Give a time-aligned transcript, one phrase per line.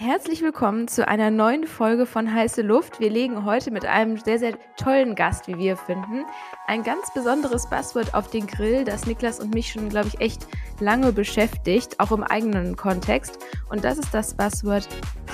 [0.00, 3.00] Herzlich willkommen zu einer neuen Folge von Heiße Luft.
[3.00, 6.24] Wir legen heute mit einem sehr, sehr tollen Gast, wie wir finden,
[6.68, 10.46] ein ganz besonderes Buzzword auf den Grill, das Niklas und mich schon, glaube ich, echt
[10.80, 13.38] lange beschäftigt, auch im eigenen Kontext.
[13.68, 14.88] Und das ist das Buzzword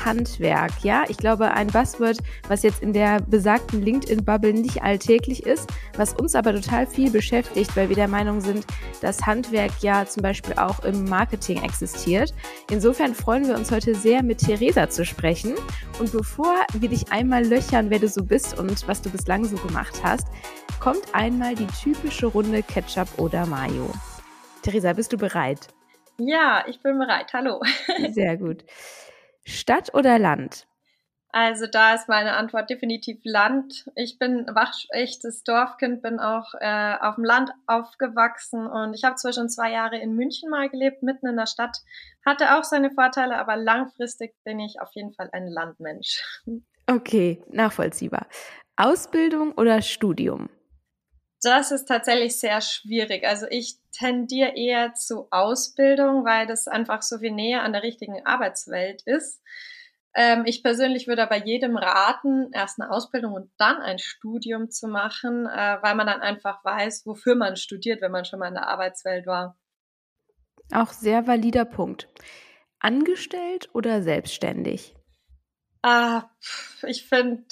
[0.05, 0.73] Handwerk.
[0.83, 2.19] Ja, ich glaube, ein Buzzword,
[2.49, 7.77] was jetzt in der besagten LinkedIn-Bubble nicht alltäglich ist, was uns aber total viel beschäftigt,
[7.77, 8.67] weil wir der Meinung sind,
[9.01, 12.35] dass Handwerk ja zum Beispiel auch im Marketing existiert.
[12.71, 15.55] Insofern freuen wir uns heute sehr mit Theresa zu sprechen.
[15.99, 19.57] Und bevor wir dich einmal löchern, wer du so bist und was du bislang so
[19.57, 20.27] gemacht hast,
[20.81, 23.91] kommt einmal die typische Runde Ketchup oder Mayo.
[24.65, 25.69] Theresa, bist du bereit?
[26.17, 27.35] Ja, ich bin bereit.
[27.35, 27.61] Hallo.
[28.13, 28.65] Sehr gut.
[29.45, 30.67] Stadt oder Land?
[31.29, 33.91] Also da ist meine Antwort definitiv Land.
[33.95, 39.35] Ich bin wachechtes Dorfkind, bin auch äh, auf dem Land aufgewachsen und ich habe zwar
[39.35, 41.77] schon zwei Jahre in München mal gelebt, mitten in der Stadt,
[42.25, 46.23] hatte auch seine Vorteile, aber langfristig bin ich auf jeden Fall ein Landmensch.
[46.87, 48.29] Okay, nachvollziehbar.
[48.77, 50.49] Ausbildung oder Studium?
[51.45, 53.25] Das ist tatsächlich sehr schwierig.
[53.27, 58.25] Also ich tendiere eher zu Ausbildung, weil das einfach so viel näher an der richtigen
[58.25, 59.43] Arbeitswelt ist.
[60.15, 64.89] Ähm, ich persönlich würde aber jedem raten, erst eine Ausbildung und dann ein Studium zu
[64.89, 68.55] machen, äh, weil man dann einfach weiß, wofür man studiert, wenn man schon mal in
[68.55, 69.59] der Arbeitswelt war.
[70.73, 72.09] Auch sehr valider Punkt.
[72.79, 74.95] Angestellt oder selbstständig?
[75.83, 76.31] Ah,
[76.87, 77.45] ich finde,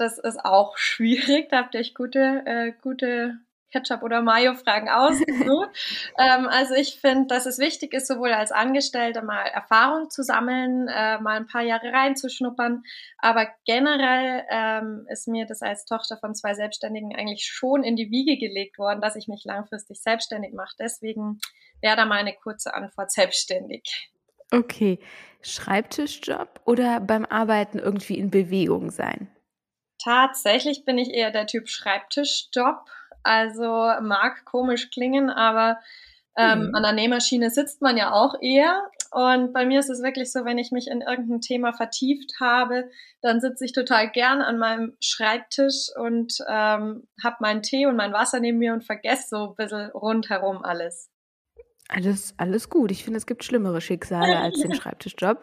[0.00, 1.48] das ist auch schwierig.
[1.50, 3.38] Da habt ihr euch gute, äh, gute
[3.70, 5.70] Ketchup- oder Mayo-Fragen ausgesucht.
[6.18, 10.88] ähm, also ich finde, dass es wichtig ist, sowohl als Angestellte mal Erfahrung zu sammeln,
[10.88, 12.82] äh, mal ein paar Jahre reinzuschnuppern.
[13.18, 18.10] Aber generell ähm, ist mir das als Tochter von zwei Selbstständigen eigentlich schon in die
[18.10, 20.74] Wiege gelegt worden, dass ich mich langfristig selbstständig mache.
[20.78, 21.38] Deswegen
[21.80, 24.10] wäre da meine kurze Antwort selbstständig.
[24.52, 24.98] Okay.
[25.42, 29.30] Schreibtischjob oder beim Arbeiten irgendwie in Bewegung sein?
[30.02, 32.88] Tatsächlich bin ich eher der Typ Schreibtischjob
[33.22, 35.78] also mag komisch klingen, aber
[36.36, 36.74] ähm, mhm.
[36.74, 38.88] an der Nähmaschine sitzt man ja auch eher.
[39.10, 42.88] Und bei mir ist es wirklich so, wenn ich mich in irgendein Thema vertieft habe,
[43.22, 48.12] dann sitze ich total gern an meinem Schreibtisch und ähm, habe meinen Tee und mein
[48.12, 51.10] Wasser neben mir und vergesse so ein bisschen rundherum alles.
[51.88, 52.92] Alles, alles gut.
[52.92, 55.42] Ich finde, es gibt schlimmere Schicksale als den Schreibtischjob.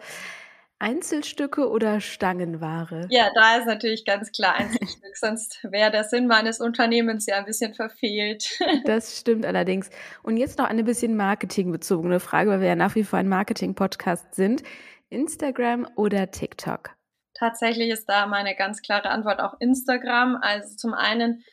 [0.79, 3.07] Einzelstücke oder Stangenware?
[3.09, 7.45] Ja, da ist natürlich ganz klar Einzelstück, sonst wäre der Sinn meines Unternehmens ja ein
[7.45, 8.49] bisschen verfehlt.
[8.85, 9.89] Das stimmt allerdings.
[10.23, 14.35] Und jetzt noch eine bisschen marketingbezogene Frage, weil wir ja nach wie vor ein Marketing-Podcast
[14.35, 14.63] sind.
[15.09, 16.91] Instagram oder TikTok?
[17.33, 20.37] Tatsächlich ist da meine ganz klare Antwort auch Instagram.
[20.41, 21.43] Also zum einen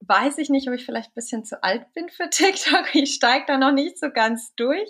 [0.00, 2.94] weiß ich nicht, ob ich vielleicht ein bisschen zu alt bin für TikTok.
[2.94, 4.88] Ich steige da noch nicht so ganz durch.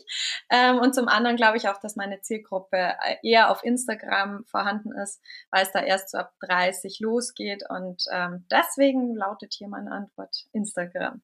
[0.51, 4.93] Ähm, und zum anderen glaube ich auch, dass meine Zielgruppe äh, eher auf Instagram vorhanden
[4.93, 7.65] ist, weil es da erst so ab 30 losgeht.
[7.69, 11.23] Und ähm, deswegen lautet hier meine Antwort Instagram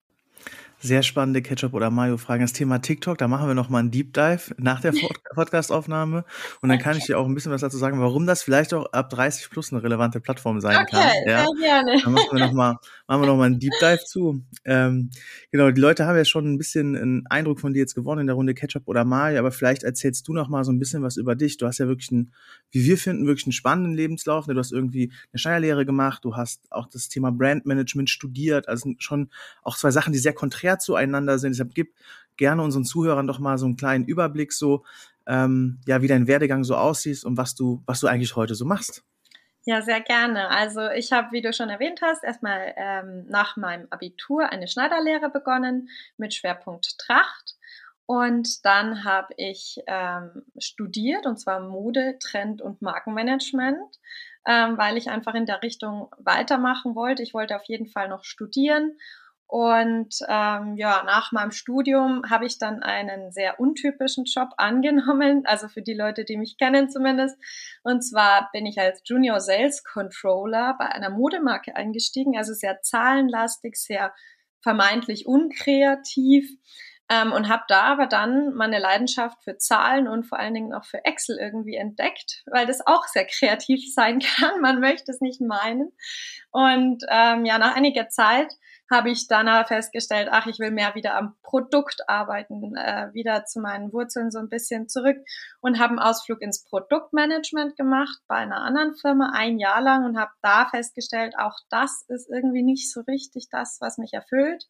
[0.78, 2.42] sehr spannende Ketchup- oder Mayo-Fragen.
[2.42, 4.92] Das Thema TikTok, da machen wir nochmal einen Deep Dive nach der
[5.34, 6.25] Podcast-Aufnahme.
[6.60, 8.87] Und dann kann ich dir auch ein bisschen was dazu sagen, warum das vielleicht auch
[8.92, 11.10] ab 30 plus eine relevante Plattform sein okay, kann.
[11.26, 12.00] Ja, sehr gerne.
[12.03, 12.76] Dann machen wir nochmal
[13.06, 14.42] machen wir noch mal einen Deep Dive zu.
[14.64, 15.10] Ähm,
[15.53, 18.26] genau, die Leute haben ja schon ein bisschen einen Eindruck von dir jetzt gewonnen in
[18.26, 21.16] der Runde Ketchup oder Mayo, aber vielleicht erzählst du noch mal so ein bisschen was
[21.16, 21.56] über dich.
[21.56, 22.32] Du hast ja wirklich einen,
[22.70, 24.47] wie wir finden, wirklich einen spannenden Lebenslauf.
[24.47, 29.31] Du hast irgendwie eine Steuerlehre gemacht, du hast auch das Thema Brandmanagement studiert, also schon
[29.62, 31.53] auch zwei Sachen, die sehr konträr zueinander sind.
[31.53, 31.94] Deshalb gib
[32.37, 34.84] gerne unseren Zuhörern doch mal so einen kleinen Überblick, so
[35.27, 38.65] ähm, ja, wie dein Werdegang so aussieht und was du, was du eigentlich heute so
[38.65, 39.05] machst.
[39.65, 40.49] Ja, sehr gerne.
[40.49, 45.28] Also ich habe, wie du schon erwähnt hast, erstmal ähm, nach meinem Abitur eine Schneiderlehre
[45.28, 47.56] begonnen mit Schwerpunkt Tracht.
[48.06, 53.99] Und dann habe ich ähm, studiert, und zwar Mode, Trend und Markenmanagement,
[54.47, 57.25] ähm, weil ich einfach in der Richtung weitermachen wollte.
[57.25, 58.97] Ich wollte auf jeden Fall noch studieren
[59.49, 65.69] und ähm, ja, nach meinem Studium habe ich dann einen sehr untypischen Job angenommen, also
[65.69, 67.39] für die Leute, die mich kennen zumindest.
[67.83, 73.76] Und zwar bin ich als Junior Sales Controller bei einer Modemarke eingestiegen, also sehr zahlenlastig,
[73.76, 74.12] sehr
[74.62, 76.50] vermeintlich unkreativ.
[77.09, 80.85] Ähm, und habe da aber dann meine Leidenschaft für Zahlen und vor allen Dingen auch
[80.85, 84.61] für Excel irgendwie entdeckt, weil das auch sehr kreativ sein kann.
[84.61, 85.93] Man möchte es nicht meinen.
[86.50, 88.53] Und ähm, ja, nach einiger Zeit
[88.91, 93.61] habe ich danach festgestellt, ach, ich will mehr wieder am Produkt arbeiten, äh, wieder zu
[93.61, 95.17] meinen Wurzeln so ein bisschen zurück
[95.61, 100.19] und habe einen Ausflug ins Produktmanagement gemacht bei einer anderen Firma ein Jahr lang und
[100.19, 104.65] habe da festgestellt, auch das ist irgendwie nicht so richtig das, was mich erfüllt.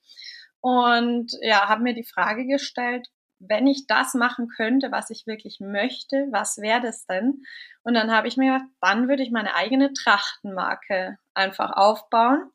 [0.61, 3.09] Und ja, habe mir die Frage gestellt,
[3.39, 7.43] wenn ich das machen könnte, was ich wirklich möchte, was wäre das denn?
[7.83, 12.51] Und dann habe ich mir gedacht, dann würde ich meine eigene Trachtenmarke einfach aufbauen.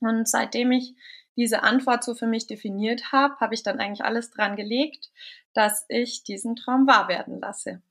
[0.00, 0.94] Und seitdem ich
[1.36, 5.10] diese Antwort so für mich definiert habe, habe ich dann eigentlich alles dran gelegt,
[5.54, 7.82] dass ich diesen Traum wahr werden lasse.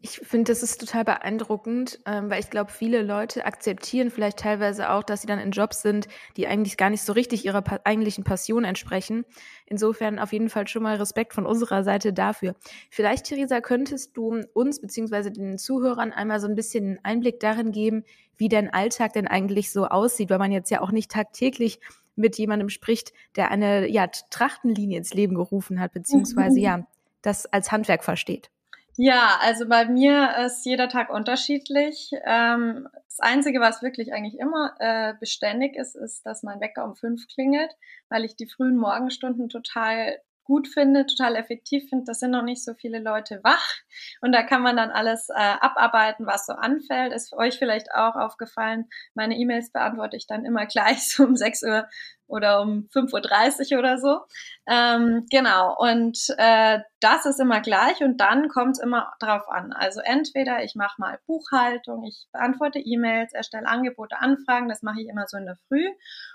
[0.00, 4.90] Ich finde, das ist total beeindruckend, ähm, weil ich glaube, viele Leute akzeptieren vielleicht teilweise
[4.90, 6.06] auch, dass sie dann in Jobs sind,
[6.36, 9.24] die eigentlich gar nicht so richtig ihrer pa eigentlichen Passion entsprechen.
[9.66, 12.54] Insofern auf jeden Fall schon mal Respekt von unserer Seite dafür.
[12.90, 17.72] Vielleicht, Theresa, könntest du uns beziehungsweise den Zuhörern einmal so ein bisschen einen Einblick darin
[17.72, 18.04] geben,
[18.36, 21.80] wie dein Alltag denn eigentlich so aussieht, weil man jetzt ja auch nicht tagtäglich
[22.14, 26.86] mit jemandem spricht, der eine ja, Trachtenlinie ins Leben gerufen hat, beziehungsweise ja,
[27.20, 28.50] das als Handwerk versteht.
[29.00, 32.10] Ja, also bei mir ist jeder Tag unterschiedlich.
[32.26, 36.96] Ähm, das Einzige, was wirklich eigentlich immer äh, beständig ist, ist, dass mein Wecker um
[36.96, 37.70] fünf klingelt,
[38.08, 42.06] weil ich die frühen Morgenstunden total gut finde, total effektiv finde.
[42.06, 43.76] Da sind noch nicht so viele Leute wach
[44.20, 47.12] und da kann man dann alles äh, abarbeiten, was so anfällt.
[47.12, 51.62] Ist euch vielleicht auch aufgefallen, meine E-Mails beantworte ich dann immer gleich so um 6
[51.62, 51.86] Uhr
[52.28, 54.20] oder um 5.30 Uhr oder so.
[54.68, 59.72] Ähm, genau, und äh, das ist immer gleich und dann kommt es immer drauf an.
[59.72, 65.08] Also entweder ich mache mal Buchhaltung, ich beantworte E-Mails, erstelle Angebote, Anfragen, das mache ich
[65.08, 65.88] immer so in der Früh.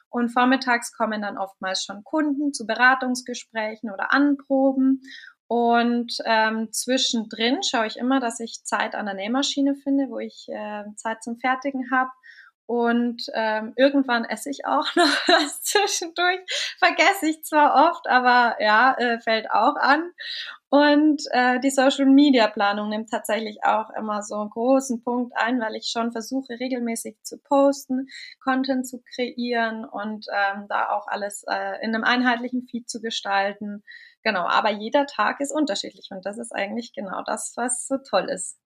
[0.09, 5.01] Und vormittags kommen dann oftmals schon Kunden zu Beratungsgesprächen oder Anproben.
[5.47, 10.47] Und ähm, zwischendrin schaue ich immer, dass ich Zeit an der Nähmaschine finde, wo ich
[10.49, 12.11] äh, Zeit zum Fertigen habe
[12.65, 16.39] und ähm, irgendwann esse ich auch noch was zwischendurch.
[16.79, 20.11] Vergesse ich zwar oft, aber ja, äh, fällt auch an.
[20.69, 25.59] Und äh, die Social Media Planung nimmt tatsächlich auch immer so einen großen Punkt ein,
[25.59, 28.07] weil ich schon versuche, regelmäßig zu posten,
[28.43, 33.83] Content zu kreieren und ähm, da auch alles äh, in einem einheitlichen Feed zu gestalten.
[34.23, 38.29] Genau, aber jeder Tag ist unterschiedlich und das ist eigentlich genau das, was so toll
[38.29, 38.57] ist.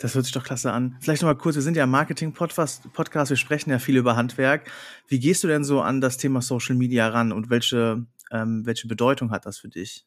[0.00, 0.96] Das hört sich doch klasse an.
[1.00, 4.70] Vielleicht noch mal kurz, wir sind ja Marketing-Podcast, Podcast, wir sprechen ja viel über Handwerk.
[5.06, 8.88] Wie gehst du denn so an das Thema Social Media ran und welche, ähm, welche
[8.88, 10.06] Bedeutung hat das für dich?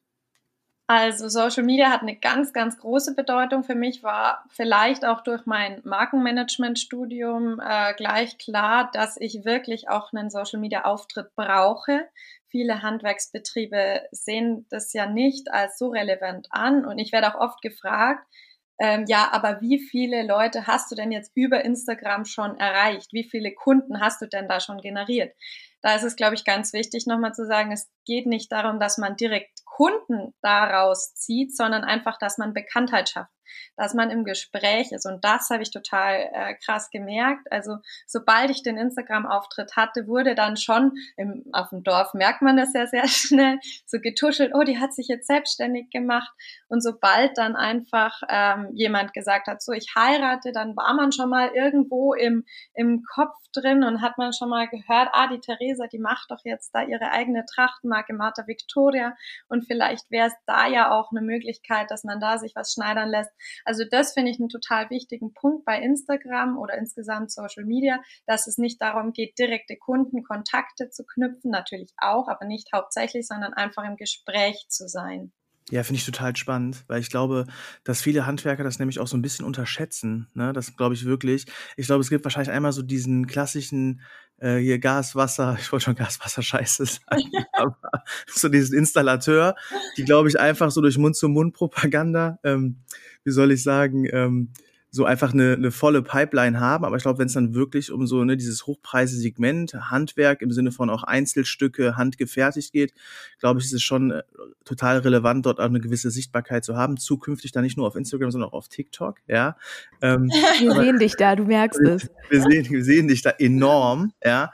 [0.88, 3.64] Also Social Media hat eine ganz, ganz große Bedeutung.
[3.64, 10.12] Für mich war vielleicht auch durch mein Markenmanagement-Studium äh, gleich klar, dass ich wirklich auch
[10.12, 12.02] einen Social Media-Auftritt brauche.
[12.48, 17.62] Viele Handwerksbetriebe sehen das ja nicht als so relevant an und ich werde auch oft
[17.62, 18.26] gefragt,
[18.80, 23.14] ähm, ja, aber wie viele Leute hast du denn jetzt über Instagram schon erreicht?
[23.14, 25.36] Wie viele Kunden hast du denn da schon generiert?
[25.82, 28.98] Da ist es, glaube ich, ganz wichtig, nochmal zu sagen, es geht nicht darum, dass
[28.98, 33.34] man direkt Kunden daraus zieht, sondern einfach, dass man Bekanntheit schafft
[33.76, 35.06] dass man im Gespräch ist.
[35.06, 37.52] Und das habe ich total äh, krass gemerkt.
[37.52, 37.78] Also
[38.08, 42.74] sobald ich den Instagram-Auftritt hatte, wurde dann schon im, auf dem Dorf, merkt man das
[42.74, 46.32] ja sehr schnell, so getuschelt, oh, die hat sich jetzt selbstständig gemacht.
[46.74, 51.30] Und sobald dann einfach ähm, jemand gesagt hat, so, ich heirate, dann war man schon
[51.30, 55.86] mal irgendwo im, im Kopf drin und hat man schon mal gehört, ah, die Theresa,
[55.86, 59.16] die macht doch jetzt da ihre eigene Trachtenmarke Martha Victoria
[59.50, 63.10] und vielleicht wäre es da ja auch eine Möglichkeit, dass man da sich was schneidern
[63.10, 63.30] lässt.
[63.66, 68.48] Also das finde ich einen total wichtigen Punkt bei Instagram oder insgesamt Social Media, dass
[68.48, 73.84] es nicht darum geht, direkte Kundenkontakte zu knüpfen, natürlich auch, aber nicht hauptsächlich, sondern einfach
[73.84, 75.32] im Gespräch zu sein.
[75.74, 77.48] Ja, finde ich total spannend, weil ich glaube,
[77.84, 80.28] dass viele Handwerker das nämlich auch so ein bisschen unterschätzen.
[80.36, 80.54] Ne?
[80.54, 81.48] Das glaube ich wirklich.
[81.78, 84.02] Ich glaube, es gibt wahrscheinlich einmal so diesen klassischen
[84.38, 87.76] äh, hier Gas, Wasser, ich wollte schon Gas, Wasser Scheiße sagen, aber
[88.28, 89.56] so diesen Installateur,
[89.98, 92.84] die glaube ich einfach so durch Mund-zu-Mund-Propaganda, ähm,
[93.24, 94.54] wie soll ich sagen, ähm,
[94.96, 96.86] so einfach eine, eine volle Pipeline haben.
[96.86, 100.72] Aber ich glaube, wenn es dann wirklich um so ne, dieses Hochpreise-Segment, Handwerk im Sinne
[100.72, 102.94] von auch Einzelstücke handgefertigt geht,
[103.40, 104.22] glaube ich, ist es schon äh,
[104.66, 106.98] total relevant, dort auch eine gewisse Sichtbarkeit zu haben.
[106.98, 109.18] Zukünftig dann nicht nur auf Instagram, sondern auch auf TikTok.
[109.28, 109.58] Ja,
[110.04, 112.12] ähm, wir sehen dich da, du merkst es.
[112.30, 114.14] Wir sehen, wir sehen dich da enorm.
[114.24, 114.54] Ja,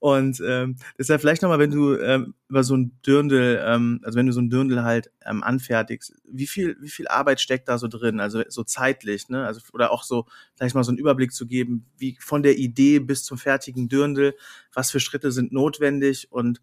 [0.00, 4.26] und ähm, deshalb vielleicht nochmal, wenn du ähm, über so ein Dürndl, ähm, also wenn
[4.26, 7.86] du so ein Dürndl halt ähm, anfertigst, wie viel, wie viel Arbeit steckt da so
[7.86, 8.18] drin?
[8.18, 9.44] Also so zeitlich, ne?
[9.44, 10.24] Also oder auch so
[10.56, 14.34] vielleicht mal so einen Überblick zu geben, wie von der Idee bis zum fertigen Dürndl,
[14.72, 16.62] was für Schritte sind notwendig und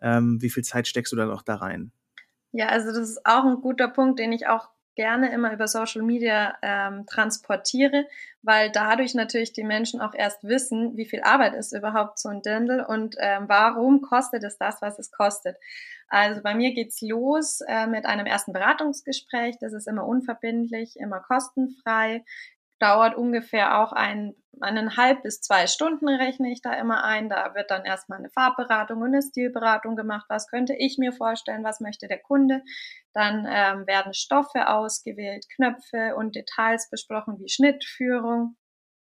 [0.00, 1.92] ähm, wie viel Zeit steckst du dann auch da rein?
[2.50, 6.02] Ja, also das ist auch ein guter Punkt, den ich auch gerne immer über Social
[6.02, 8.06] Media ähm, transportiere,
[8.42, 12.42] weil dadurch natürlich die Menschen auch erst wissen, wie viel Arbeit ist überhaupt so ein
[12.42, 15.56] Dirndl und ähm, warum kostet es das, was es kostet.
[16.08, 19.56] Also bei mir geht's los äh, mit einem ersten Beratungsgespräch.
[19.60, 22.24] Das ist immer unverbindlich, immer kostenfrei.
[22.78, 27.28] dauert ungefähr auch ein, eineinhalb bis zwei Stunden rechne ich da immer ein.
[27.28, 30.26] Da wird dann erstmal eine Farbberatung und eine Stilberatung gemacht.
[30.28, 31.64] Was könnte ich mir vorstellen?
[31.64, 32.62] Was möchte der Kunde?
[33.12, 38.56] Dann ähm, werden Stoffe ausgewählt, Knöpfe und Details besprochen wie Schnittführung.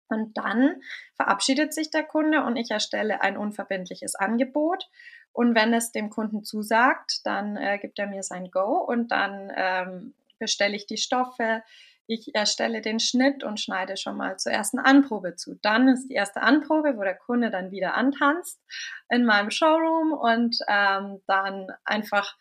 [0.09, 0.81] Und dann
[1.15, 4.89] verabschiedet sich der Kunde und ich erstelle ein unverbindliches Angebot.
[5.33, 9.53] Und wenn es dem Kunden zusagt, dann äh, gibt er mir sein Go und dann
[9.55, 11.63] ähm, bestelle ich die Stoffe.
[12.13, 15.55] Ich erstelle den Schnitt und schneide schon mal zur ersten Anprobe zu.
[15.63, 18.61] Dann ist die erste Anprobe, wo der Kunde dann wieder antanzt
[19.09, 22.35] in meinem Showroom und ähm, dann einfach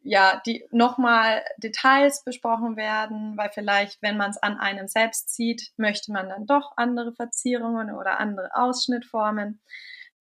[0.00, 5.70] ja, die nochmal Details besprochen werden, weil vielleicht, wenn man es an einem selbst sieht,
[5.76, 9.60] möchte man dann doch andere Verzierungen oder andere Ausschnittformen.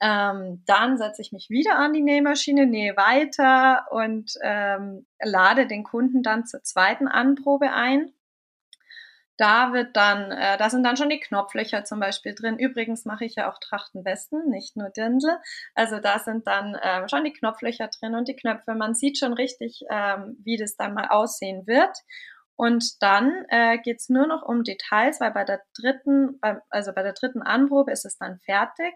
[0.01, 5.83] Ähm, dann setze ich mich wieder an die Nähmaschine, nähe weiter und ähm, lade den
[5.83, 8.13] Kunden dann zur zweiten Anprobe ein.
[9.37, 12.59] Da wird dann, äh, da sind dann schon die Knopflöcher zum Beispiel drin.
[12.59, 15.39] Übrigens mache ich ja auch Trachtenwesten, nicht nur Dirndl.
[15.73, 18.75] Also da sind dann äh, schon die Knopflöcher drin und die Knöpfe.
[18.75, 21.97] Man sieht schon richtig, ähm, wie das dann mal aussehen wird.
[22.55, 27.01] Und dann äh, geht es nur noch um Details, weil bei der dritten, also bei
[27.01, 28.93] der dritten Anprobe ist es dann fertig.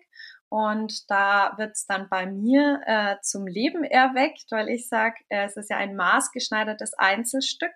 [0.49, 5.45] Und da wird es dann bei mir äh, zum Leben erweckt, weil ich sage, äh,
[5.45, 7.73] es ist ja ein maßgeschneidertes Einzelstück.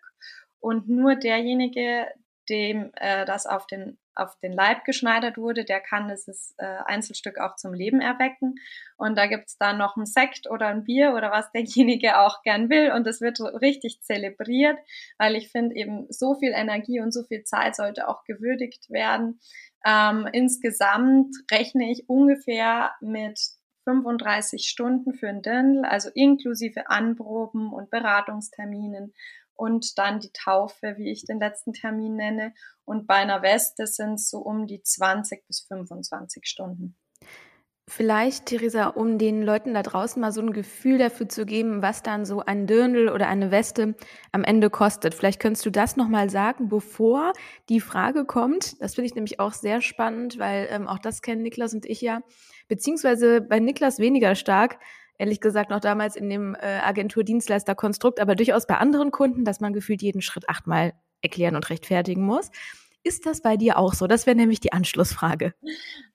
[0.60, 2.08] Und nur derjenige,
[2.52, 7.40] dem äh, das auf den, auf den Leib geschneidert wurde, der kann dieses äh, Einzelstück
[7.40, 8.56] auch zum Leben erwecken.
[8.98, 12.70] Und da gibt's dann noch ein Sekt oder ein Bier oder was derjenige auch gern
[12.70, 12.92] will.
[12.92, 14.78] Und das wird richtig zelebriert,
[15.18, 19.40] weil ich finde eben so viel Energie und so viel Zeit sollte auch gewürdigt werden.
[19.86, 23.40] Ähm, insgesamt rechne ich ungefähr mit
[23.86, 29.14] 35 Stunden für ein Dirndl, also inklusive Anproben und Beratungsterminen
[29.62, 32.52] und dann die Taufe, wie ich den letzten Termin nenne.
[32.84, 36.98] Und bei einer Weste sind es so um die 20 bis 25 Stunden.
[37.88, 42.02] Vielleicht, Theresa, um den Leuten da draußen mal so ein Gefühl dafür zu geben, was
[42.02, 43.94] dann so ein Dirndl oder eine Weste
[44.32, 45.14] am Ende kostet.
[45.14, 47.32] Vielleicht könntest du das nochmal sagen, bevor
[47.70, 48.82] die Frage kommt.
[48.82, 52.02] Das finde ich nämlich auch sehr spannend, weil ähm, auch das kennen Niklas und ich
[52.02, 52.22] ja.
[52.68, 54.80] Beziehungsweise bei Niklas weniger stark,
[55.22, 59.72] ehrlich gesagt noch damals in dem äh, Agenturdienstleisterkonstrukt, aber durchaus bei anderen Kunden, dass man
[59.72, 62.50] gefühlt jeden Schritt achtmal erklären und rechtfertigen muss.
[63.04, 64.08] Ist das bei dir auch so?
[64.08, 65.54] Das wäre nämlich die Anschlussfrage.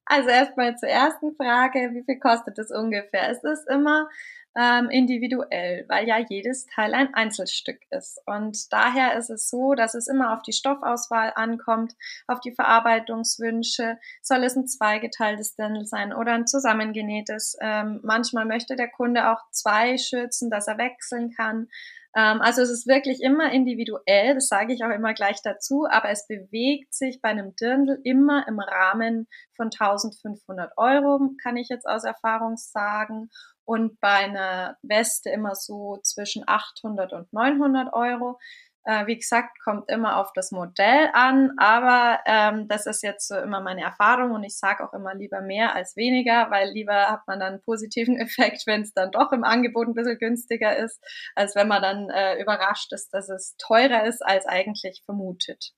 [0.07, 3.29] Also erstmal zur ersten Frage, wie viel kostet es ungefähr?
[3.31, 4.09] Es ist immer
[4.57, 8.21] ähm, individuell, weil ja jedes Teil ein Einzelstück ist.
[8.25, 11.95] Und daher ist es so, dass es immer auf die Stoffauswahl ankommt,
[12.27, 13.99] auf die Verarbeitungswünsche.
[14.23, 17.57] Soll es ein zweigeteiltes Dirndl sein oder ein zusammengenähtes?
[17.61, 21.69] Ähm, manchmal möchte der Kunde auch zwei Schürzen, dass er wechseln kann.
[22.17, 26.09] Ähm, also es ist wirklich immer individuell, das sage ich auch immer gleich dazu, aber
[26.09, 31.87] es bewegt sich bei einem Dirndl immer im Rahmen von 1500 Euro, kann ich jetzt
[31.87, 33.29] aus Erfahrung sagen
[33.67, 38.39] und bei einer Weste immer so zwischen 800 und 900 Euro.
[38.87, 43.37] Äh, wie gesagt, kommt immer auf das Modell an, aber ähm, das ist jetzt so
[43.37, 47.27] immer meine Erfahrung und ich sage auch immer lieber mehr als weniger, weil lieber hat
[47.27, 51.03] man dann einen positiven Effekt, wenn es dann doch im Angebot ein bisschen günstiger ist,
[51.35, 55.73] als wenn man dann äh, überrascht ist, dass es teurer ist als eigentlich vermutet.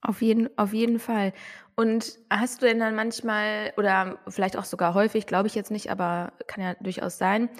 [0.00, 1.34] Auf jeden, auf jeden Fall.
[1.76, 5.90] Und hast du denn dann manchmal oder vielleicht auch sogar häufig, glaube ich jetzt nicht,
[5.90, 7.50] aber kann ja durchaus sein,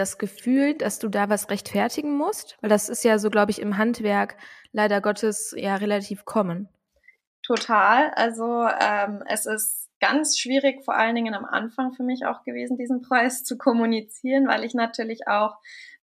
[0.00, 2.56] das Gefühl, dass du da was rechtfertigen musst?
[2.60, 4.36] Weil das ist ja so, glaube ich, im Handwerk
[4.72, 6.68] leider Gottes ja relativ kommen.
[7.42, 8.10] Total.
[8.16, 12.76] Also ähm, es ist ganz schwierig, vor allen Dingen am Anfang für mich auch gewesen,
[12.76, 15.56] diesen Preis zu kommunizieren, weil ich natürlich auch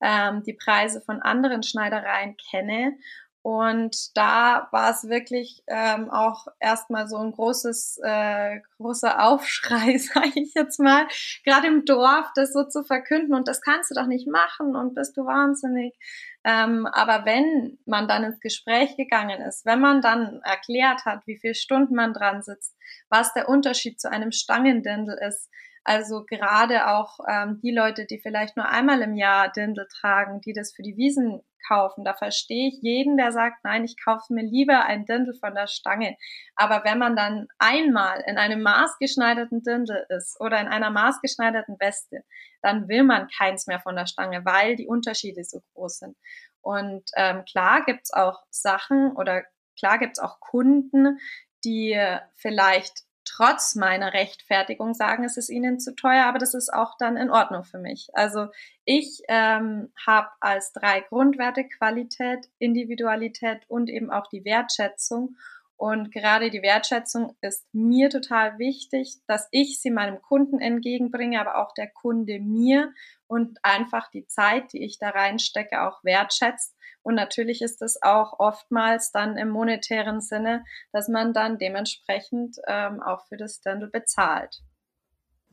[0.00, 2.96] ähm, die Preise von anderen Schneidereien kenne
[3.42, 10.32] und da war es wirklich ähm, auch erstmal so ein großes, äh, großer Aufschrei, sage
[10.36, 11.08] ich jetzt mal,
[11.44, 14.94] gerade im Dorf, das so zu verkünden und das kannst du doch nicht machen und
[14.94, 15.98] bist du wahnsinnig.
[16.44, 21.38] Ähm, aber wenn man dann ins Gespräch gegangen ist, wenn man dann erklärt hat, wie
[21.38, 22.76] viele Stunden man dran sitzt,
[23.08, 25.50] was der Unterschied zu einem Stangendindel ist,
[25.84, 30.52] also gerade auch ähm, die Leute, die vielleicht nur einmal im Jahr Dindel tragen, die
[30.52, 32.04] das für die Wiesen kaufen.
[32.04, 35.66] Da verstehe ich jeden, der sagt, nein, ich kaufe mir lieber ein Dirndl von der
[35.66, 36.16] Stange.
[36.54, 42.24] Aber wenn man dann einmal in einem maßgeschneiderten Dirndl ist oder in einer maßgeschneiderten Weste,
[42.62, 46.16] dann will man keins mehr von der Stange, weil die Unterschiede so groß sind.
[46.60, 49.42] Und ähm, klar gibt's auch Sachen oder
[49.76, 51.18] klar gibt's auch Kunden,
[51.64, 51.98] die
[52.36, 57.16] vielleicht trotz meiner Rechtfertigung sagen, es ist ihnen zu teuer, aber das ist auch dann
[57.16, 58.08] in Ordnung für mich.
[58.12, 58.48] Also
[58.84, 65.36] ich ähm, habe als drei Grundwerte Qualität, Individualität und eben auch die Wertschätzung.
[65.76, 71.56] Und gerade die Wertschätzung ist mir total wichtig, dass ich sie meinem Kunden entgegenbringe, aber
[71.56, 72.92] auch der Kunde mir
[73.26, 76.71] und einfach die Zeit, die ich da reinstecke, auch wertschätzt.
[77.02, 83.02] Und natürlich ist es auch oftmals dann im monetären Sinne, dass man dann dementsprechend ähm,
[83.02, 84.62] auch für das Dirndl bezahlt.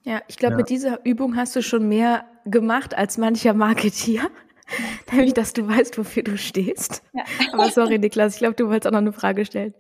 [0.04, 0.58] Ja, ich glaube, ja.
[0.58, 4.30] mit dieser Übung hast du schon mehr gemacht als mancher Marketier.
[5.12, 7.04] Nämlich, dass du weißt, wofür du stehst.
[7.14, 7.24] Ja.
[7.54, 9.74] Aber sorry, Niklas, ich glaube, du wolltest auch noch eine Frage stellen.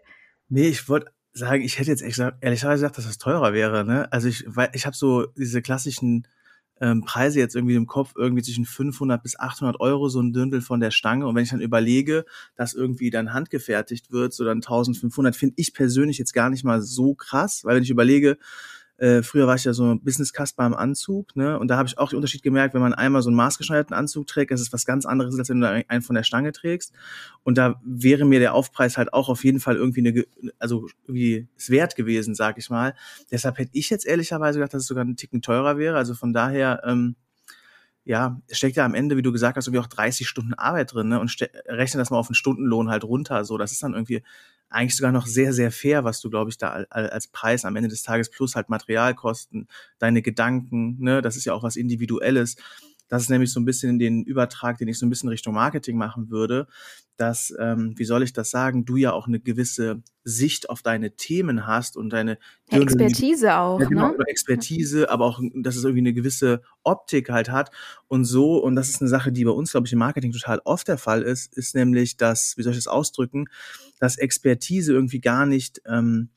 [0.49, 3.85] Nee, ich wollte sagen, ich hätte jetzt echt ehrlich gesagt, dass das teurer wäre.
[3.85, 4.11] Ne?
[4.11, 6.27] Also ich, weil ich habe so diese klassischen
[6.81, 10.61] ähm, Preise jetzt irgendwie im Kopf, irgendwie zwischen 500 bis 800 Euro so ein Dündel
[10.61, 11.27] von der Stange.
[11.27, 15.73] Und wenn ich dann überlege, dass irgendwie dann handgefertigt wird, so dann 1500, finde ich
[15.73, 18.37] persönlich jetzt gar nicht mal so krass, weil wenn ich überlege,
[18.99, 21.57] äh, früher war ich ja so Business Casper im Anzug, ne?
[21.57, 24.27] Und da habe ich auch den Unterschied gemerkt, wenn man einmal so einen maßgeschneiderten Anzug
[24.27, 26.91] trägt, das ist was ganz anderes, als wenn du einen von der Stange trägst.
[27.43, 30.25] Und da wäre mir der Aufpreis halt auch auf jeden Fall irgendwie eine,
[30.59, 32.93] also irgendwie es wert gewesen, sag ich mal.
[33.31, 35.95] Deshalb hätte ich jetzt ehrlicherweise gedacht, dass es sogar einen Ticken teurer wäre.
[35.95, 37.15] Also von daher, ähm,
[38.03, 41.07] ja, steckt ja am Ende, wie du gesagt hast, irgendwie auch 30 Stunden Arbeit drin,
[41.07, 41.21] ne?
[41.21, 41.33] Und
[41.67, 43.45] rechne das mal auf den Stundenlohn halt runter.
[43.45, 44.23] So, das ist dann irgendwie
[44.69, 47.89] eigentlich sogar noch sehr, sehr fair, was du, glaube ich, da als Preis am Ende
[47.89, 52.55] des Tages plus halt Materialkosten, deine Gedanken, ne, das ist ja auch was Individuelles.
[53.09, 55.97] Das ist nämlich so ein bisschen den Übertrag, den ich so ein bisschen Richtung Marketing
[55.97, 56.67] machen würde,
[57.17, 61.15] dass, ähm, wie soll ich das sagen, du ja auch eine gewisse Sicht auf deine
[61.17, 62.37] Themen hast und deine
[62.69, 64.17] Expertise auch, ja, genau, ne?
[64.27, 67.71] Expertise, aber auch, dass es irgendwie eine gewisse Optik halt hat
[68.07, 70.61] und so und das ist eine Sache, die bei uns, glaube ich, im Marketing total
[70.63, 73.47] oft der Fall ist, ist nämlich, dass, wie soll ich das ausdrücken,
[73.99, 76.29] dass Expertise irgendwie gar nicht ähm,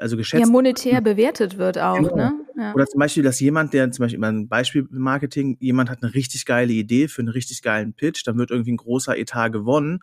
[0.00, 0.44] also geschätzt.
[0.44, 2.16] Ja, monetär bewertet wird auch, genau.
[2.16, 2.41] ne?
[2.56, 2.74] Ja.
[2.74, 6.14] Oder zum Beispiel, dass jemand, der zum Beispiel immer ein Beispiel Marketing, jemand hat eine
[6.14, 10.00] richtig geile Idee für einen richtig geilen Pitch, dann wird irgendwie ein großer Etat gewonnen.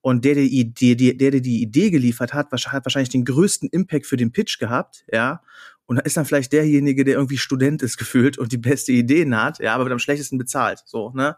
[0.00, 4.06] Und der, der, die, der, der die Idee geliefert hat, hat wahrscheinlich den größten Impact
[4.06, 5.40] für den Pitch gehabt, ja.
[5.86, 9.60] Und ist dann vielleicht derjenige, der irgendwie Student ist gefühlt und die beste Ideen hat,
[9.60, 11.36] ja, aber wird am schlechtesten bezahlt, so, ne?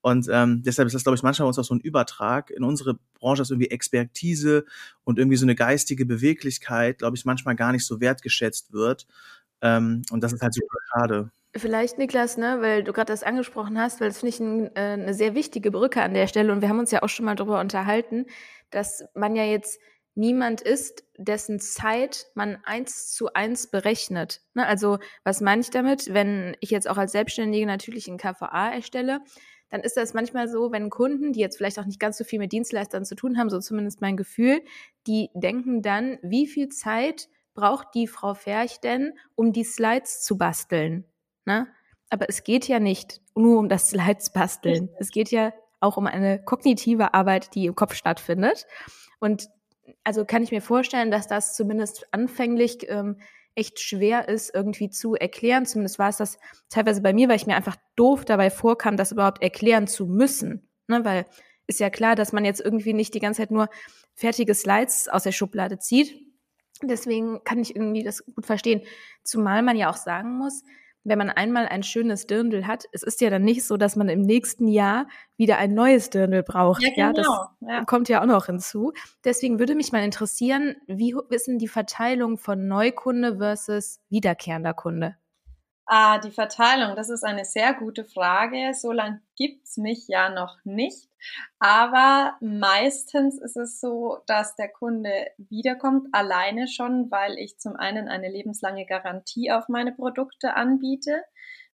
[0.00, 2.98] Und ähm, deshalb ist das, glaube ich, manchmal uns auch so ein Übertrag in unsere
[3.14, 4.64] Branche, dass irgendwie Expertise
[5.04, 9.06] und irgendwie so eine geistige Beweglichkeit, glaube ich, manchmal gar nicht so wertgeschätzt wird.
[9.62, 11.30] Ähm, und das ist halt super schade.
[11.56, 14.80] Vielleicht, Niklas, ne, weil du gerade das angesprochen hast, weil das finde ich ein, äh,
[14.80, 17.34] eine sehr wichtige Brücke an der Stelle und wir haben uns ja auch schon mal
[17.34, 18.26] darüber unterhalten,
[18.70, 19.80] dass man ja jetzt
[20.14, 24.42] niemand ist, dessen Zeit man eins zu eins berechnet.
[24.54, 24.66] Ne?
[24.66, 26.12] Also was meine ich damit?
[26.12, 29.20] Wenn ich jetzt auch als Selbstständige natürlich einen KVA erstelle,
[29.70, 32.38] dann ist das manchmal so, wenn Kunden, die jetzt vielleicht auch nicht ganz so viel
[32.38, 34.60] mit Dienstleistern zu tun haben, so zumindest mein Gefühl,
[35.06, 40.38] die denken dann, wie viel Zeit braucht die Frau Ferch denn, um die Slides zu
[40.38, 41.04] basteln?
[41.44, 41.66] Ne?
[42.08, 44.88] Aber es geht ja nicht nur um das Slides basteln.
[45.00, 48.66] Es geht ja auch um eine kognitive Arbeit, die im Kopf stattfindet.
[49.18, 49.48] Und
[50.04, 53.20] also kann ich mir vorstellen, dass das zumindest anfänglich ähm,
[53.56, 55.66] echt schwer ist, irgendwie zu erklären.
[55.66, 59.10] Zumindest war es das teilweise bei mir, weil ich mir einfach doof dabei vorkam, das
[59.10, 60.68] überhaupt erklären zu müssen.
[60.86, 61.04] Ne?
[61.04, 61.24] Weil
[61.66, 63.68] ist ja klar, dass man jetzt irgendwie nicht die ganze Zeit nur
[64.14, 66.27] fertige Slides aus der Schublade zieht.
[66.82, 68.82] Deswegen kann ich irgendwie das gut verstehen.
[69.24, 70.62] Zumal man ja auch sagen muss,
[71.04, 74.08] wenn man einmal ein schönes Dirndl hat, es ist ja dann nicht so, dass man
[74.08, 76.82] im nächsten Jahr wieder ein neues Dirndl braucht.
[76.82, 77.08] Ja, genau.
[77.08, 77.26] ja das
[77.60, 77.84] ja.
[77.84, 78.92] kommt ja auch noch hinzu.
[79.24, 85.16] Deswegen würde mich mal interessieren, wie wissen die Verteilung von Neukunde versus wiederkehrender Kunde?
[85.90, 88.74] Ah, die Verteilung, das ist eine sehr gute Frage.
[88.74, 91.08] So lange gibt's mich ja noch nicht.
[91.60, 98.06] Aber meistens ist es so, dass der Kunde wiederkommt, alleine schon, weil ich zum einen
[98.08, 101.22] eine lebenslange Garantie auf meine Produkte anbiete.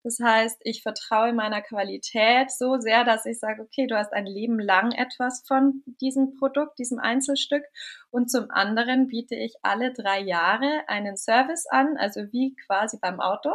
[0.03, 4.25] Das heißt, ich vertraue meiner Qualität so sehr, dass ich sage, okay, du hast ein
[4.25, 7.63] Leben lang etwas von diesem Produkt, diesem Einzelstück.
[8.11, 13.19] Und zum anderen biete ich alle drei Jahre einen Service an, also wie quasi beim
[13.19, 13.51] Auto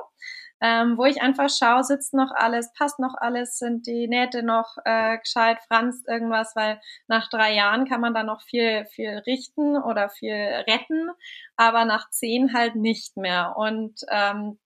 [0.60, 4.76] ähm, wo ich einfach schaue, sitzt noch alles, passt noch alles, sind die Nähte noch
[4.84, 9.76] äh, gescheit, franzt irgendwas, weil nach drei Jahren kann man da noch viel, viel richten
[9.76, 11.10] oder viel retten,
[11.56, 13.54] aber nach zehn halt nicht mehr.
[13.56, 14.58] Und ähm,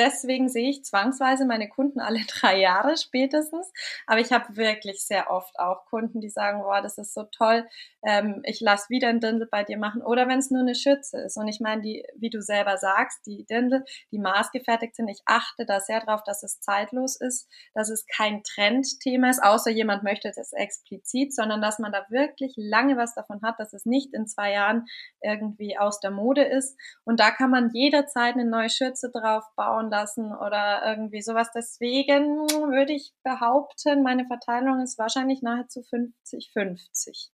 [0.00, 3.70] deswegen sehe ich zwangsweise meine Kunden alle drei Jahre spätestens.
[4.06, 7.68] Aber ich habe wirklich sehr oft auch Kunden, die sagen, boah, das ist so toll,
[8.02, 10.02] ähm, ich lasse wieder ein Dirndl bei dir machen.
[10.02, 11.36] Oder wenn es nur eine Schürze ist.
[11.36, 15.66] Und ich meine, die, wie du selber sagst, die Dirndl, die maßgefertigt sind, ich achte
[15.66, 20.32] da sehr drauf, dass es zeitlos ist, dass es kein Trendthema ist, außer jemand möchte
[20.34, 24.26] das explizit, sondern dass man da wirklich lange was davon hat, dass es nicht in
[24.26, 24.86] zwei Jahren
[25.22, 26.78] irgendwie aus der Mode ist.
[27.04, 31.48] Und da kann man jederzeit eine neue Schürze drauf bauen lassen oder irgendwie sowas.
[31.54, 32.38] Deswegen
[32.70, 37.30] würde ich behaupten, meine Verteilung ist wahrscheinlich nahezu 50-50.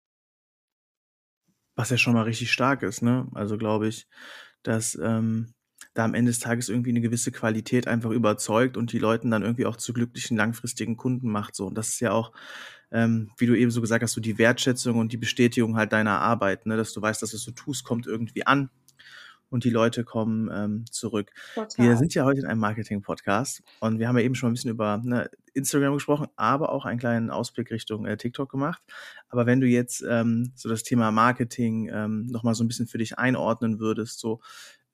[1.76, 3.28] Was ja schon mal richtig stark ist, ne?
[3.34, 4.08] Also glaube ich,
[4.63, 5.54] dass ähm,
[5.94, 9.44] da am Ende des Tages irgendwie eine gewisse Qualität einfach überzeugt und die Leuten dann
[9.44, 11.56] irgendwie auch zu glücklichen langfristigen Kunden macht.
[11.56, 12.32] So und das ist ja auch,
[12.91, 16.20] ähm, wie du eben so gesagt hast, so die Wertschätzung und die Bestätigung halt deiner
[16.20, 16.78] Arbeit, ne?
[16.78, 18.70] Dass du weißt, dass was du tust, kommt irgendwie an
[19.49, 21.31] und die Leute kommen ähm, zurück.
[21.53, 21.86] Total.
[21.86, 24.71] Wir sind ja heute in einem Marketing-Podcast und wir haben ja eben schon ein bisschen
[24.71, 28.81] über ne, Instagram gesprochen, aber auch einen kleinen Ausblick Richtung äh, TikTok gemacht.
[29.29, 32.97] Aber wenn du jetzt ähm, so das Thema Marketing ähm, nochmal so ein bisschen für
[32.97, 34.41] dich einordnen würdest, so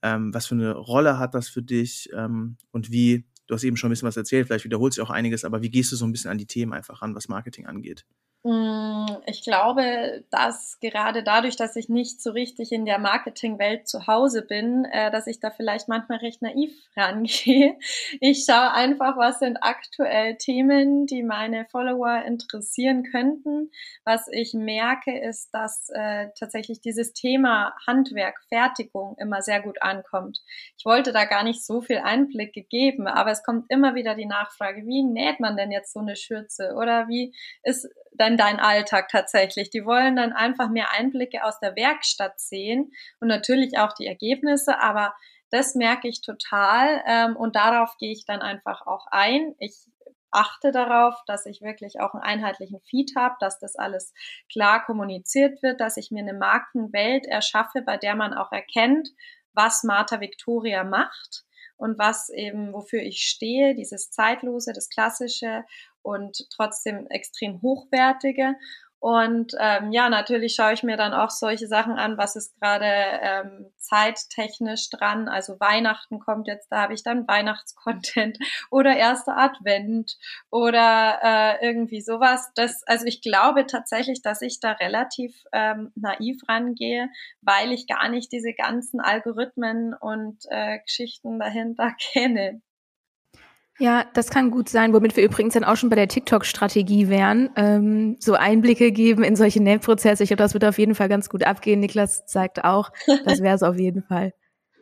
[0.02, 3.78] ähm, was für eine Rolle hat das für dich ähm, und wie, du hast eben
[3.78, 6.06] schon ein bisschen was erzählt, vielleicht wiederholt sich auch einiges, aber wie gehst du so
[6.06, 8.06] ein bisschen an die Themen einfach an, was Marketing angeht?
[8.44, 14.08] Mm, ich glaube, dass gerade dadurch, dass ich nicht so richtig in der Marketingwelt zu
[14.08, 17.78] Hause bin, äh, dass ich da vielleicht manchmal recht naiv rangehe.
[18.20, 23.70] Ich schaue einfach, was sind aktuell Themen, die meine Follower interessieren könnten.
[24.06, 30.40] Was ich merke, ist, dass äh, tatsächlich dieses Thema Handwerk, Fertigung immer sehr gut ankommt.
[30.80, 34.26] Ich wollte da gar nicht so viel Einblicke geben, aber es kommt immer wieder die
[34.26, 39.10] Nachfrage, wie näht man denn jetzt so eine Schürze oder wie ist dann dein Alltag
[39.10, 39.70] tatsächlich.
[39.70, 44.80] Die wollen dann einfach mehr Einblicke aus der Werkstatt sehen und natürlich auch die Ergebnisse,
[44.80, 45.14] aber
[45.50, 49.54] das merke ich total ähm, und darauf gehe ich dann einfach auch ein.
[49.60, 49.76] Ich
[50.32, 54.14] achte darauf, dass ich wirklich auch einen einheitlichen Feed habe, dass das alles
[54.52, 59.10] klar kommuniziert wird, dass ich mir eine Markenwelt erschaffe, bei der man auch erkennt,
[59.54, 61.44] was Martha Victoria macht
[61.82, 65.64] und was eben, wofür ich stehe, dieses Zeitlose, das Klassische
[66.04, 68.54] und trotzdem extrem hochwertige.
[69.02, 72.86] Und ähm, ja, natürlich schaue ich mir dann auch solche Sachen an, was ist gerade
[72.86, 75.28] ähm, zeittechnisch dran.
[75.28, 78.38] Also Weihnachten kommt jetzt, da habe ich dann Weihnachtscontent
[78.70, 80.20] oder erster Advent
[80.52, 82.52] oder äh, irgendwie sowas.
[82.54, 87.10] Das, also ich glaube tatsächlich, dass ich da relativ ähm, naiv rangehe,
[87.42, 92.62] weil ich gar nicht diese ganzen Algorithmen und äh, Geschichten dahinter kenne.
[93.80, 97.50] Ja, das kann gut sein, womit wir übrigens dann auch schon bei der TikTok-Strategie wären.
[97.56, 100.24] Ähm, so Einblicke geben in solche Nähprozesse.
[100.24, 101.80] Ich glaube, das wird auf jeden Fall ganz gut abgehen.
[101.80, 102.92] Niklas sagt auch,
[103.26, 104.34] das wäre es auf jeden Fall.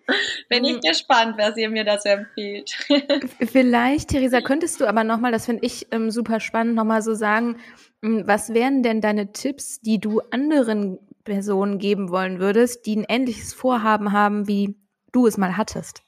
[0.49, 2.71] Bin ich gespannt, wer sie mir das empfiehlt.
[3.51, 7.57] Vielleicht, Theresa, könntest du aber nochmal, das finde ich ähm, super spannend, nochmal so sagen,
[8.01, 13.05] hm, was wären denn deine Tipps, die du anderen Personen geben wollen würdest, die ein
[13.07, 14.75] ähnliches Vorhaben haben, wie
[15.11, 16.01] du es mal hattest?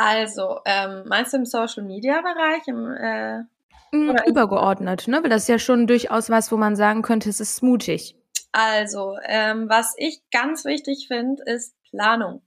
[0.00, 2.68] Also, ähm, meinst du im Social Media Bereich?
[2.68, 3.40] Im, äh,
[3.90, 5.20] mm, übergeordnet, ne?
[5.20, 8.14] Weil das ist ja schon durchaus was, wo man sagen könnte, es ist mutig.
[8.52, 12.42] Also, ähm, was ich ganz wichtig finde, ist Planung.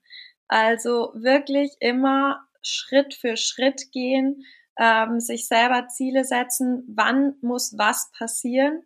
[0.47, 4.45] Also wirklich immer Schritt für Schritt gehen,
[4.79, 8.81] ähm, sich selber Ziele setzen, wann muss was passieren,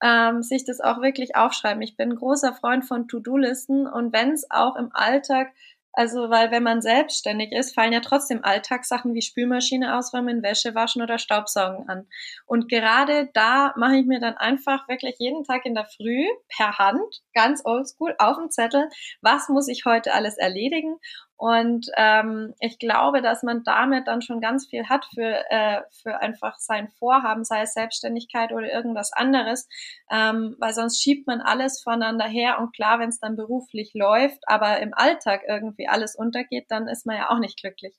[0.00, 1.82] ähm, sich das auch wirklich aufschreiben.
[1.82, 5.52] Ich bin ein großer Freund von To-Do-Listen und wenn es auch im Alltag
[5.96, 11.02] also, weil wenn man selbstständig ist, fallen ja trotzdem Alltagssachen wie Spülmaschine ausräumen, Wäsche waschen
[11.02, 12.08] oder Staubsaugen an.
[12.46, 16.78] Und gerade da mache ich mir dann einfach wirklich jeden Tag in der Früh per
[16.78, 18.88] Hand, ganz oldschool, auf dem Zettel,
[19.20, 20.96] was muss ich heute alles erledigen
[21.36, 26.20] und ähm, ich glaube, dass man damit dann schon ganz viel hat für, äh, für
[26.20, 29.68] einfach sein Vorhaben, sei es Selbstständigkeit oder irgendwas anderes,
[30.10, 34.42] ähm, weil sonst schiebt man alles voneinander her und klar, wenn es dann beruflich läuft,
[34.46, 37.94] aber im Alltag irgendwie alles untergeht, dann ist man ja auch nicht glücklich.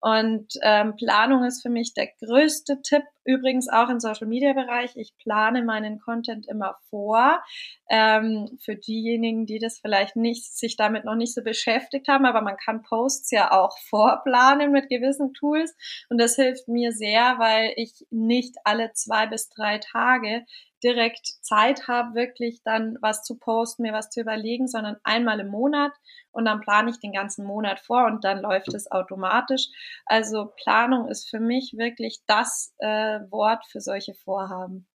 [0.00, 4.96] Und ähm, Planung ist für mich der größte Tipp, übrigens auch im Social Media Bereich.
[4.96, 7.42] Ich plane meinen Content immer vor.
[7.88, 12.42] Ähm, für diejenigen, die das vielleicht nicht, sich damit noch nicht so beschäftigt haben, aber
[12.42, 15.74] man kann Posts ja auch vorplanen mit gewissen Tools.
[16.08, 20.44] Und das hilft mir sehr, weil ich nicht alle zwei bis drei Tage
[20.82, 25.48] direkt Zeit habe, wirklich dann was zu posten, mir was zu überlegen, sondern einmal im
[25.48, 25.92] Monat
[26.32, 29.68] und dann plane ich den ganzen Monat vor und dann läuft es automatisch.
[30.04, 34.86] Also Planung ist für mich wirklich das äh, Wort für solche Vorhaben.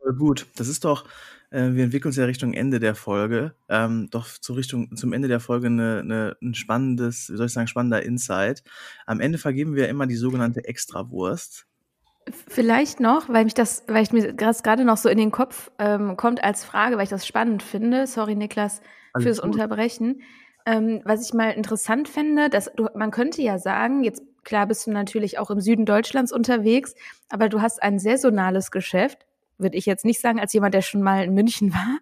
[0.00, 0.46] Voll gut.
[0.56, 1.06] Das ist doch,
[1.50, 5.28] äh, wir entwickeln uns ja Richtung Ende der Folge, ähm, doch zur Richtung, zum Ende
[5.28, 8.62] der Folge eine, eine, ein spannendes, wie soll ich sagen, spannender Insight.
[9.06, 11.66] Am Ende vergeben wir immer die sogenannte Extrawurst.
[12.28, 15.70] Vielleicht noch, weil mich das, weil ich mir das gerade noch so in den Kopf
[15.78, 18.06] ähm, kommt als Frage, weil ich das spannend finde.
[18.06, 19.52] Sorry, Niklas, Alles fürs gut.
[19.52, 20.22] Unterbrechen.
[20.66, 24.86] Ähm, was ich mal interessant finde, dass du, man könnte ja sagen, jetzt klar bist
[24.86, 26.94] du natürlich auch im Süden Deutschlands unterwegs,
[27.30, 31.02] aber du hast ein saisonales Geschäft, würde ich jetzt nicht sagen, als jemand, der schon
[31.02, 31.98] mal in München war.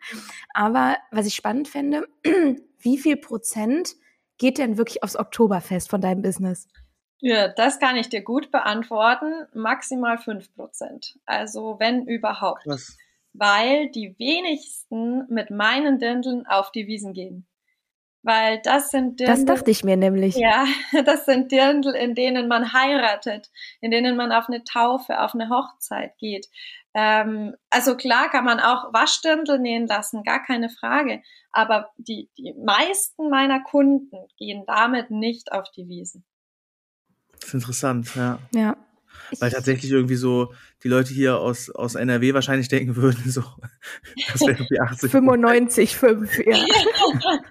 [0.53, 2.07] Aber was ich spannend fände,
[2.81, 3.95] wie viel Prozent
[4.39, 6.67] geht denn wirklich aufs Oktoberfest von deinem Business?
[7.21, 9.47] Ja, das kann ich dir gut beantworten.
[9.53, 11.19] Maximal fünf Prozent.
[11.27, 12.67] Also wenn überhaupt.
[12.67, 12.97] Was?
[13.39, 17.47] weil die wenigsten mit meinen Dirndeln auf die Wiesen gehen.
[18.23, 19.37] Weil das sind Dirndl.
[19.37, 20.35] Das dachte ich mir nämlich.
[20.35, 20.67] Ja,
[21.05, 23.49] das sind Dirndl, in denen man heiratet,
[23.81, 26.49] in denen man auf eine Taufe, auf eine Hochzeit geht.
[26.95, 31.23] Ähm, also klar kann man auch Waschdirndl nähen lassen, gar keine Frage.
[31.53, 36.25] Aber die, die meisten meiner Kunden gehen damit nicht auf die Wiesen.
[37.49, 38.39] Das ist interessant, ja.
[38.51, 38.77] Ja.
[39.41, 40.53] Weil tatsächlich irgendwie so
[40.85, 43.43] die Leute hier aus, aus NRW wahrscheinlich denken würden, so,
[44.31, 45.11] das wäre irgendwie 80.
[45.11, 46.57] 95, 5, ja.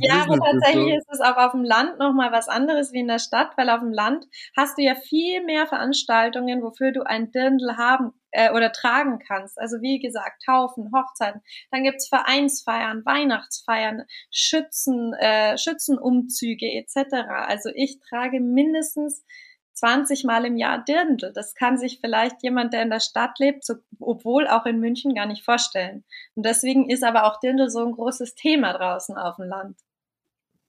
[0.00, 3.18] ja, aber tatsächlich ist es auch auf dem Land nochmal was anderes wie in der
[3.18, 4.26] Stadt, weil auf dem Land
[4.56, 9.58] hast du ja viel mehr Veranstaltungen, wofür du ein Dirndl haben äh, oder tragen kannst.
[9.58, 11.40] Also wie gesagt, Taufen, Hochzeiten.
[11.70, 17.14] Dann gibt's Vereinsfeiern, Weihnachtsfeiern, Schützen, äh, Schützenumzüge etc.
[17.46, 19.24] Also ich trage mindestens
[19.84, 21.30] 20 Mal im Jahr Dirndl.
[21.34, 25.14] Das kann sich vielleicht jemand, der in der Stadt lebt, so, obwohl auch in München,
[25.14, 26.04] gar nicht vorstellen.
[26.34, 29.78] Und deswegen ist aber auch Dirndl so ein großes Thema draußen auf dem Land.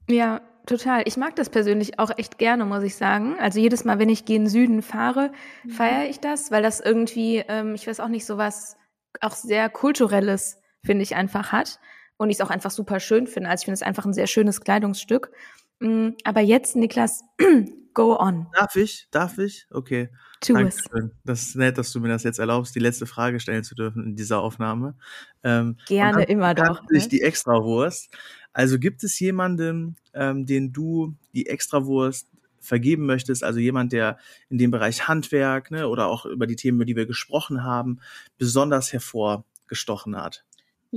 [0.09, 1.03] Ja, total.
[1.05, 3.37] Ich mag das persönlich auch echt gerne, muss ich sagen.
[3.39, 5.31] Also jedes Mal, wenn ich gen Süden fahre,
[5.63, 5.69] mhm.
[5.69, 8.75] feiere ich das, weil das irgendwie, ähm, ich weiß auch nicht, so was
[9.21, 11.79] auch sehr kulturelles, finde ich, einfach hat.
[12.17, 13.49] Und ich es auch einfach super schön finde.
[13.49, 15.31] Also ich finde es einfach ein sehr schönes Kleidungsstück.
[15.79, 17.23] Mm, aber jetzt, Niklas,
[17.95, 18.45] go on.
[18.53, 19.07] Darf ich?
[19.09, 19.65] Darf ich?
[19.71, 20.09] Okay.
[20.41, 21.05] Tu Dankeschön.
[21.05, 21.21] Es.
[21.23, 24.03] Das ist nett, dass du mir das jetzt erlaubst, die letzte Frage stellen zu dürfen
[24.03, 24.95] in dieser Aufnahme.
[25.43, 26.83] Ähm, Gerne immer doch.
[26.89, 27.07] Ne?
[27.07, 28.15] Die Extrawurst.
[28.53, 32.27] Also gibt es jemanden, ähm, den du die Extrawurst
[32.59, 34.17] vergeben möchtest, also jemand, der
[34.49, 37.99] in dem Bereich Handwerk ne, oder auch über die Themen, über die wir gesprochen haben,
[38.37, 40.44] besonders hervorgestochen hat?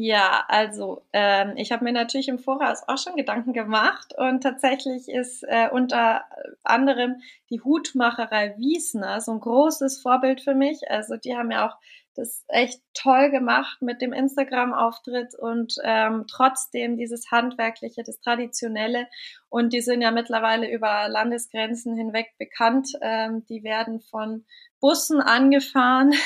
[0.01, 5.09] Ja, also ähm, ich habe mir natürlich im Voraus auch schon Gedanken gemacht und tatsächlich
[5.09, 6.23] ist äh, unter
[6.63, 10.91] anderem die Hutmacherei Wiesner so ein großes Vorbild für mich.
[10.91, 11.77] Also die haben ja auch
[12.19, 19.07] das echt toll gemacht mit dem Instagram-Auftritt und ähm, trotzdem dieses handwerkliche, das traditionelle.
[19.49, 22.91] Und die sind ja mittlerweile über Landesgrenzen hinweg bekannt.
[23.01, 24.45] Ähm, die werden von
[24.81, 26.13] Bussen angefahren.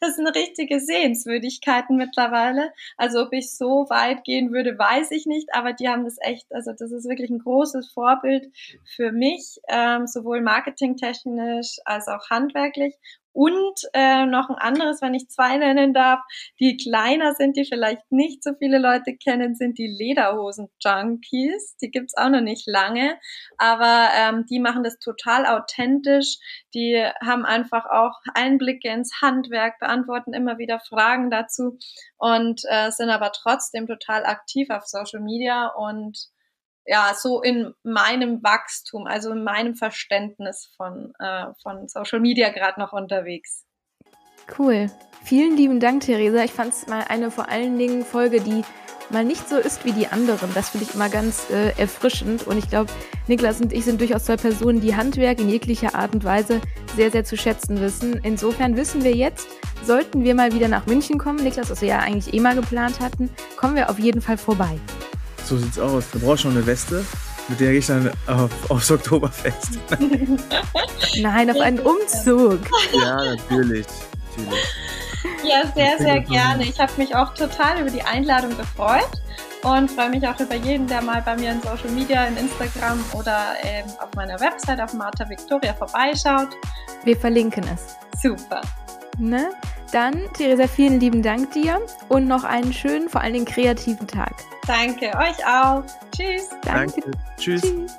[0.00, 2.72] Das sind richtige Sehenswürdigkeiten mittlerweile.
[2.96, 5.48] Also ob ich so weit gehen würde, weiß ich nicht.
[5.54, 8.50] Aber die haben das echt, also das ist wirklich ein großes Vorbild
[8.84, 12.94] für mich, ähm, sowohl marketingtechnisch als auch handwerklich.
[13.36, 16.20] Und äh, noch ein anderes, wenn ich zwei nennen darf,
[16.58, 21.76] die kleiner sind, die vielleicht nicht so viele Leute kennen, sind die Lederhosen-Junkies.
[21.82, 23.18] Die gibt's auch noch nicht lange,
[23.58, 26.38] aber ähm, die machen das total authentisch.
[26.72, 31.76] Die haben einfach auch Einblicke ins Handwerk, beantworten immer wieder Fragen dazu
[32.16, 36.30] und äh, sind aber trotzdem total aktiv auf Social Media und
[36.86, 42.80] ja, so in meinem Wachstum, also in meinem Verständnis von, äh, von Social Media gerade
[42.80, 43.64] noch unterwegs.
[44.58, 44.90] Cool.
[45.24, 46.44] Vielen lieben Dank, Theresa.
[46.44, 48.62] Ich fand es mal eine vor allen Dingen Folge, die
[49.10, 50.52] mal nicht so ist wie die anderen.
[50.54, 52.46] Das finde ich immer ganz äh, erfrischend.
[52.46, 52.92] Und ich glaube,
[53.26, 56.60] Niklas und ich sind durchaus zwei Personen, die Handwerk in jeglicher Art und Weise
[56.94, 58.20] sehr, sehr zu schätzen wissen.
[58.22, 59.48] Insofern wissen wir jetzt,
[59.84, 63.00] sollten wir mal wieder nach München kommen, Niklas, was wir ja eigentlich eh mal geplant
[63.00, 64.78] hatten, kommen wir auf jeden Fall vorbei.
[65.46, 66.10] So sieht's aus.
[66.10, 67.04] Du brauchst schon eine Weste,
[67.48, 69.78] mit der gehe ich dann auf, aufs Oktoberfest.
[71.20, 72.60] Nein, auf einen Umzug.
[72.92, 73.86] Ja, natürlich.
[74.36, 74.64] natürlich.
[75.44, 76.64] Ja, sehr, sehr gerne.
[76.64, 79.10] Ich habe mich auch total über die Einladung gefreut
[79.62, 83.04] und freue mich auch über jeden, der mal bei mir in Social Media, in Instagram
[83.12, 86.48] oder ähm, auf meiner Website auf Marta Victoria vorbeischaut.
[87.04, 87.96] Wir verlinken es.
[88.20, 88.62] Super.
[89.18, 89.50] Ne?
[89.92, 94.34] Dann, Theresa, vielen lieben Dank dir und noch einen schönen, vor allen Dingen kreativen Tag.
[94.66, 95.82] Danke, euch auch.
[96.14, 96.50] Tschüss.
[96.62, 97.00] Danke.
[97.00, 97.10] Danke.
[97.38, 97.62] Tschüss.
[97.62, 97.98] Tschüss.